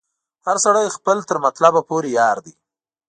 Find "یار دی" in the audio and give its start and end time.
2.19-2.53